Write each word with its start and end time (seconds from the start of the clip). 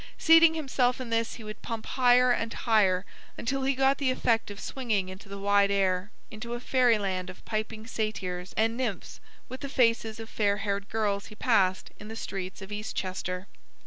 Seating 0.17 0.55
himself 0.55 0.99
in 0.99 1.11
this 1.11 1.35
he 1.35 1.43
would 1.43 1.61
pump 1.61 1.85
higher 1.85 2.31
and 2.31 2.51
higher 2.51 3.05
until 3.37 3.61
he 3.61 3.75
got 3.75 3.99
the 3.99 4.09
effect 4.09 4.49
of 4.49 4.59
swinging 4.59 5.09
into 5.09 5.29
the 5.29 5.37
wide 5.37 5.69
air, 5.69 6.09
into 6.31 6.55
a 6.55 6.59
fairyland 6.59 7.29
of 7.29 7.45
piping 7.45 7.85
satyrs 7.85 8.51
and 8.57 8.75
nymphs 8.75 9.19
with 9.47 9.59
the 9.59 9.69
faces 9.69 10.19
of 10.19 10.27
fair 10.27 10.57
haired 10.57 10.89
girls 10.89 11.27
he 11.27 11.35
passed 11.35 11.91
in 11.99 12.07
the 12.07 12.15
streets 12.15 12.63
of 12.63 12.71
Eastchester. 12.71 13.45